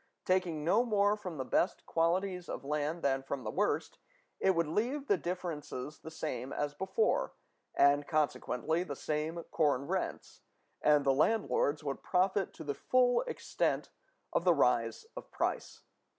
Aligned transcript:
Taking 0.25 0.63
no 0.65 0.83
more 0.83 1.15
from 1.15 1.37
the 1.37 1.45
best 1.45 1.85
qualities 1.85 2.49
of 2.49 2.65
land 2.65 3.03
than 3.03 3.21
from 3.21 3.43
the 3.43 3.51
worst, 3.51 3.99
it 4.39 4.55
would 4.55 4.65
leave 4.67 5.05
the 5.05 5.15
differences 5.15 5.99
the 5.99 6.09
same 6.09 6.51
as 6.51 6.73
before, 6.73 7.33
and 7.75 8.07
consequently 8.07 8.81
the 8.81 8.95
same 8.95 9.43
corn 9.51 9.85
rents, 9.85 10.41
and 10.81 11.05
the 11.05 11.13
landlords 11.13 11.83
would 11.83 12.01
profit 12.01 12.51
to 12.55 12.63
the 12.63 12.73
full 12.73 13.21
extent 13.27 13.89
of 14.33 14.43
the 14.43 14.55
rise 14.55 15.05
of 15.15 15.29
price. 15.29 15.83